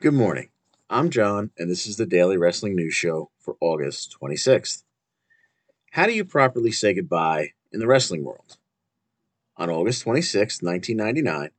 [0.00, 0.48] Good morning.
[0.88, 4.82] I'm John, and this is the Daily Wrestling News Show for August 26th.
[5.90, 8.56] How do you properly say goodbye in the wrestling world?
[9.58, 11.50] On August 26, 1999,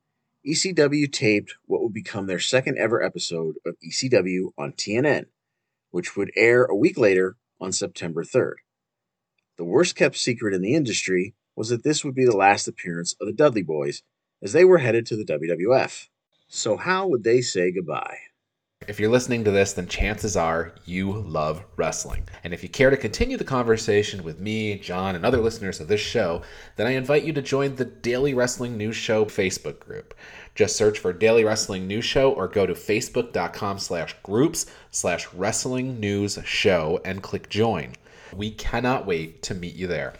[0.44, 5.26] ECW taped what would become their second ever episode of ECW on TNN,
[5.92, 8.55] which would air a week later on September 3rd.
[9.59, 13.16] The worst kept secret in the industry was that this would be the last appearance
[13.22, 14.02] of the Dudley Boys
[14.42, 16.08] as they were headed to the WWF.
[16.48, 18.17] So, how would they say goodbye?
[18.88, 22.27] If you're listening to this, then chances are you love wrestling.
[22.44, 25.88] And if you care to continue the conversation with me, John, and other listeners of
[25.88, 26.41] this show,
[26.77, 30.16] then I invite you to join the Daily Wrestling News Show Facebook group.
[30.55, 36.00] Just search for Daily Wrestling News Show or go to facebook.com slash groups slash wrestling
[36.00, 37.94] news show and click join.
[38.36, 40.13] We cannot wait to meet you there.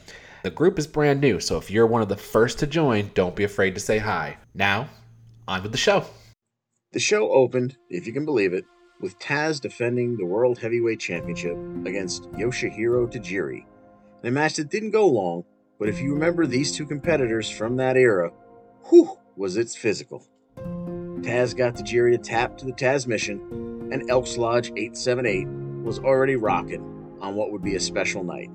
[0.44, 3.36] The group is brand new, so if you're one of the first to join, don't
[3.36, 4.38] be afraid to say hi.
[4.54, 4.88] Now,
[5.48, 6.06] on with the show.
[6.94, 8.66] The show opened, if you can believe it,
[9.00, 13.64] with Taz defending the World Heavyweight Championship against Yoshihiro Tajiri.
[14.22, 15.46] In a match that didn't go long,
[15.80, 18.32] but if you remember these two competitors from that era,
[18.90, 20.28] whew, was it physical.
[20.58, 25.48] Taz got Tajiri to tap to the Tazmission, and Elks Lodge 878
[25.84, 28.50] was already rocking on what would be a special night.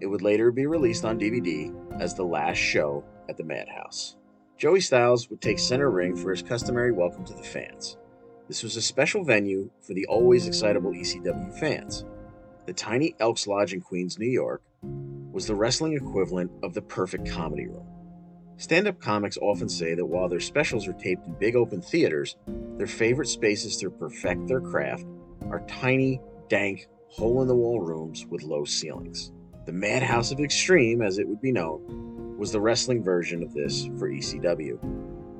[0.00, 4.16] It would later be released on DVD as the last show at the Madhouse.
[4.58, 7.98] Joey Styles would take center ring for his customary welcome to the fans.
[8.48, 12.06] This was a special venue for the always excitable ECW fans.
[12.64, 14.62] The tiny Elks Lodge in Queens, New York,
[15.30, 17.86] was the wrestling equivalent of the perfect comedy room.
[18.56, 22.36] Stand up comics often say that while their specials are taped in big open theaters,
[22.78, 25.04] their favorite spaces to perfect their craft
[25.50, 26.18] are tiny,
[26.48, 29.32] dank, hole in the wall rooms with low ceilings.
[29.66, 33.86] The Madhouse of Extreme, as it would be known, was the wrestling version of this
[33.98, 34.78] for ECW.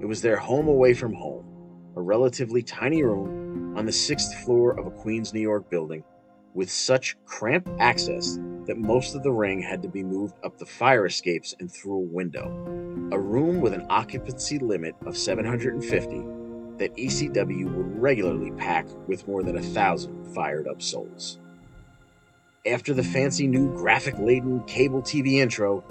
[0.00, 1.44] It was their home away from home,
[1.96, 6.02] a relatively tiny room on the sixth floor of a Queens, New York building
[6.56, 10.64] with such cramped access that most of the ring had to be moved up the
[10.64, 12.48] fire escapes and through a window.
[13.12, 16.24] A room with an occupancy limit of 750
[16.78, 21.38] that ECW would regularly pack with more than a thousand fired up souls.
[22.66, 25.84] After the fancy new graphic laden cable TV intro,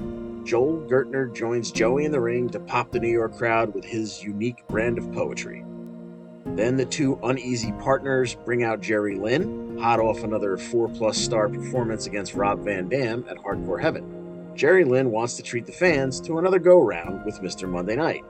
[0.46, 4.22] Joel Gertner joins Joey in the ring to pop the New York crowd with his
[4.24, 5.66] unique brand of poetry.
[6.46, 11.50] Then the two uneasy partners bring out Jerry Lynn, hot off another four plus star
[11.50, 14.52] performance against Rob Van Dam at Hardcore Heaven.
[14.56, 17.68] Jerry Lynn wants to treat the fans to another go round with Mr.
[17.68, 18.24] Monday Night.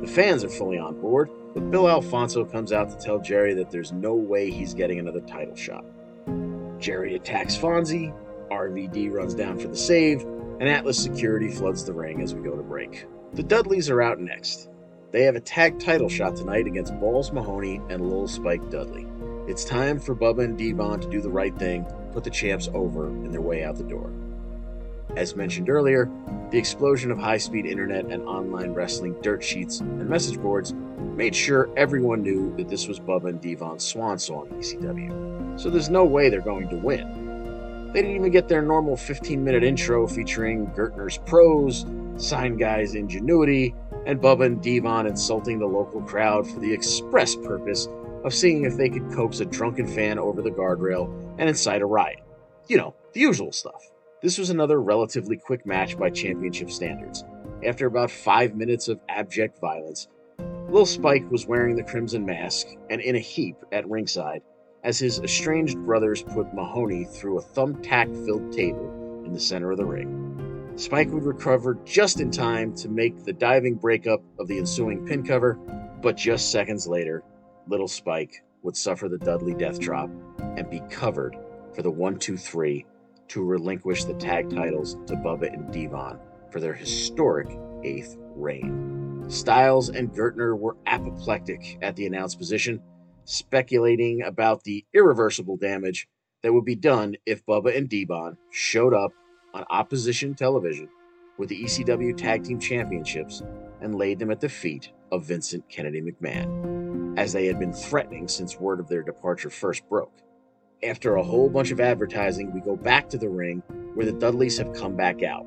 [0.00, 3.70] The fans are fully on board, but Bill Alfonso comes out to tell Jerry that
[3.70, 5.84] there's no way he's getting another title shot.
[6.78, 8.14] Jerry attacks Fonzie,
[8.50, 10.24] RVD runs down for the save,
[10.60, 13.06] and Atlas Security floods the ring as we go to break.
[13.32, 14.68] The Dudleys are out next.
[15.10, 19.06] They have a tag title shot tonight against Balls Mahoney and Lil Spike Dudley.
[19.46, 23.08] It's time for Bubba and D-Von to do the right thing, put the champs over
[23.08, 24.10] in their way out the door.
[25.16, 26.10] As mentioned earlier,
[26.50, 31.36] the explosion of high speed internet and online wrestling dirt sheets and message boards made
[31.36, 35.60] sure everyone knew that this was Bubba and D-Von's swan song ECW.
[35.60, 37.23] So there's no way they're going to win.
[37.94, 43.72] They didn't even get their normal 15 minute intro featuring Gertner's prose, Sign Guy's ingenuity,
[44.04, 47.86] and Bubba and D-Von insulting the local crowd for the express purpose
[48.24, 51.06] of seeing if they could coax a drunken fan over the guardrail
[51.38, 52.18] and incite a riot.
[52.66, 53.88] You know, the usual stuff.
[54.22, 57.22] This was another relatively quick match by championship standards.
[57.64, 60.08] After about five minutes of abject violence,
[60.68, 64.42] Lil Spike was wearing the crimson mask and in a heap at ringside
[64.84, 69.78] as his estranged brothers put Mahoney through a thumbtack filled table in the center of
[69.78, 70.72] the ring.
[70.76, 75.24] Spike would recover just in time to make the diving breakup of the ensuing pin
[75.24, 75.54] cover,
[76.02, 77.22] but just seconds later,
[77.66, 80.10] little Spike would suffer the Dudley death drop
[80.56, 81.36] and be covered
[81.74, 82.84] for the 1 2 3
[83.28, 86.18] to relinquish the tag titles to Bubba and D-Von
[86.50, 87.48] for their historic
[87.82, 89.24] eighth reign.
[89.28, 92.82] Styles and Gertner were apoplectic at the announced position
[93.24, 96.08] speculating about the irreversible damage
[96.42, 99.12] that would be done if Bubba and D-Von showed up
[99.54, 100.88] on opposition television
[101.38, 103.42] with the ECW Tag Team Championships
[103.80, 108.28] and laid them at the feet of Vincent Kennedy McMahon, as they had been threatening
[108.28, 110.12] since word of their departure first broke.
[110.82, 113.62] After a whole bunch of advertising, we go back to the ring
[113.94, 115.46] where the Dudleys have come back out.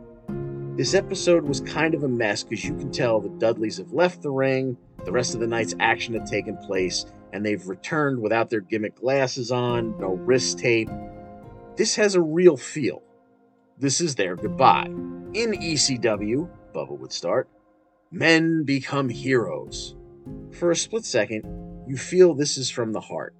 [0.77, 4.21] This episode was kind of a mess because you can tell the Dudleys have left
[4.21, 8.49] the ring, the rest of the night's action had taken place, and they've returned without
[8.49, 10.89] their gimmick glasses on, no wrist tape.
[11.75, 13.03] This has a real feel.
[13.77, 14.87] This is their goodbye.
[14.87, 17.49] In ECW, Bubba would start,
[18.11, 19.95] men become heroes.
[20.51, 21.43] For a split second,
[21.87, 23.33] You feel this is from the heart.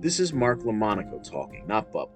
[0.00, 2.10] This is Mark LoMonaco talking, not Bubba.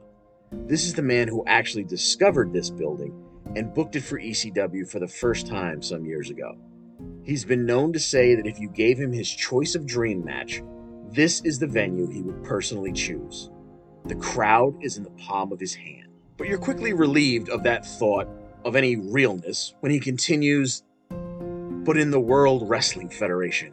[0.52, 3.12] This is the man who actually discovered this building
[3.56, 6.56] and booked it for ECW for the first time some years ago.
[7.24, 10.62] He's been known to say that if you gave him his choice of dream match,
[11.12, 13.50] this is the venue he would personally choose.
[14.06, 16.08] The crowd is in the palm of his hand.
[16.36, 18.28] But you're quickly relieved of that thought
[18.64, 23.72] of any realness when he continues, But in the World Wrestling Federation,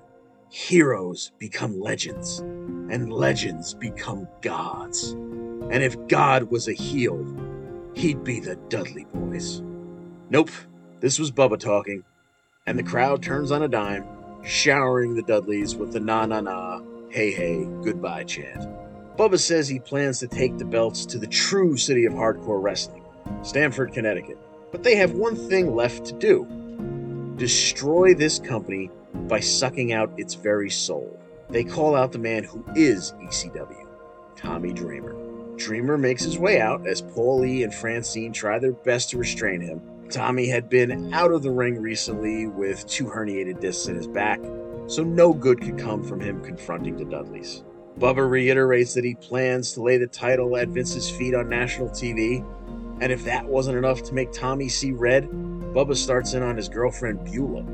[0.50, 5.12] heroes become legends, and legends become gods.
[5.12, 7.26] And if God was a heel,
[7.96, 9.64] he'd be the Dudley Boys.
[10.30, 10.52] Nope,
[11.00, 12.04] this was Bubba talking,
[12.66, 14.06] and the crowd turns on a dime,
[14.44, 16.82] showering the Dudleys with the na na na,
[17.14, 18.68] hey hey, goodbye chant.
[19.18, 23.04] Bubba says he plans to take the belts to the true city of hardcore wrestling,
[23.44, 24.40] Stamford, Connecticut.
[24.72, 26.48] But they have one thing left to do
[27.36, 28.90] destroy this company
[29.28, 31.20] by sucking out its very soul.
[31.50, 33.88] They call out the man who is ECW,
[34.36, 35.16] Tommy Dreamer.
[35.56, 39.82] Dreamer makes his way out as Paulie and Francine try their best to restrain him.
[40.10, 44.40] Tommy had been out of the ring recently with two herniated discs in his back,
[44.88, 47.64] so no good could come from him confronting the Dudleys.
[48.00, 52.44] Bubba reiterates that he plans to lay the title at Vince's feet on national TV,
[53.02, 56.70] and if that wasn't enough to make Tommy see red, Bubba starts in on his
[56.70, 57.66] girlfriend Beulah,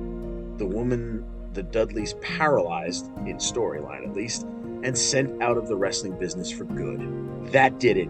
[0.57, 4.43] the woman the Dudleys paralyzed, in storyline at least,
[4.83, 7.51] and sent out of the wrestling business for good.
[7.51, 8.09] That did it.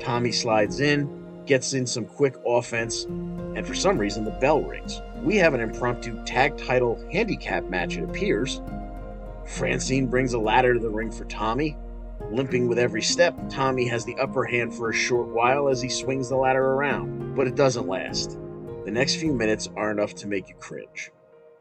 [0.00, 3.06] Tommy slides in, gets in some quick offense,
[3.58, 5.02] and for some reason the bell rings.
[5.20, 8.62] We have an impromptu tag title handicap match, it appears.
[9.46, 11.76] Francine brings a ladder to the ring for Tommy.
[12.30, 15.88] Limping with every step, Tommy has the upper hand for a short while as he
[15.88, 18.38] swings the ladder around, but it doesn't last.
[18.84, 21.10] The next few minutes are enough to make you cringe.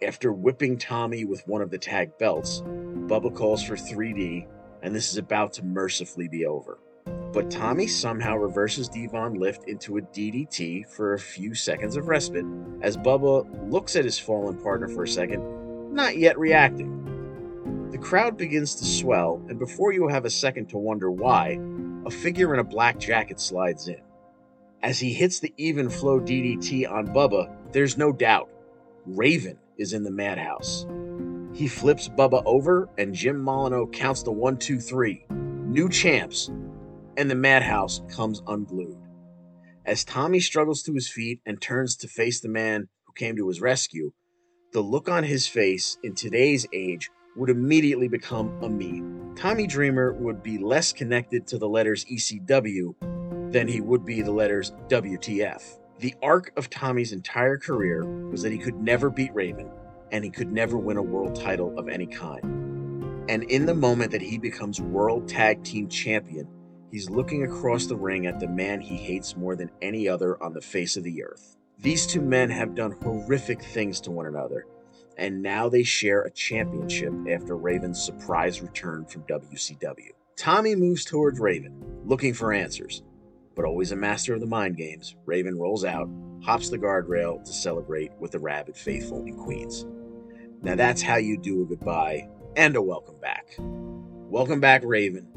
[0.04, 2.62] After whipping Tommy with one of the tag belts,
[3.08, 4.46] Bubba calls for 3D,
[4.84, 6.78] and this is about to mercifully be over.
[7.38, 12.46] But Tommy somehow reverses D-Von Lift into a DDT for a few seconds of respite
[12.82, 17.92] as Bubba looks at his fallen partner for a second, not yet reacting.
[17.92, 21.60] The crowd begins to swell, and before you have a second to wonder why,
[22.08, 24.02] a figure in a black jacket slides in.
[24.82, 28.50] As he hits the Evenflow DDT on Bubba, there's no doubt
[29.06, 30.88] Raven is in the madhouse.
[31.54, 35.28] He flips Bubba over, and Jim Molineaux counts the one, two, three.
[35.30, 36.50] New champs,
[37.18, 38.98] and the madhouse comes unglued.
[39.86, 43.48] As Tommy struggles to his feet and turns to face the man who came to
[43.48, 44.12] his rescue,
[44.72, 49.36] the look on his face in today's age would immediately become a meme.
[49.36, 54.32] Tommy Dreamer would be less connected to the letters ECW than he would be the
[54.32, 55.80] letters WTF.
[56.00, 59.70] The arc of Tommy's entire career was that he could never beat Raven
[60.12, 62.44] and he could never win a world title of any kind.
[63.30, 66.48] And in the moment that he becomes World Tag Team Champion,
[66.92, 70.54] he's looking across the ring at the man he hates more than any other on
[70.54, 71.58] the face of the earth.
[71.80, 74.66] These two men have done horrific things to one another,
[75.18, 80.12] and now they share a championship after Raven's surprise return from WCW.
[80.36, 83.04] Tommy moves towards Raven, looking for answers,
[83.56, 85.16] but always a master of the mind games.
[85.26, 86.10] Raven rolls out,
[86.44, 89.86] hops the guardrail to celebrate with the rabid faithful in Queens.
[90.62, 93.56] Now that's how you do a goodbye and a welcome back.
[93.60, 95.28] Welcome back, Raven,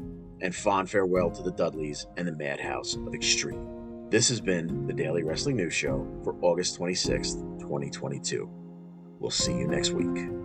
[0.41, 4.09] and fond farewell to the Dudleys and the Madhouse of Extreme.
[4.09, 8.49] This has been the Daily Wrestling News Show for August 26th, 2022.
[9.19, 10.40] We'll see you next week.